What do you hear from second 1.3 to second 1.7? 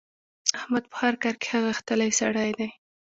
کې ښه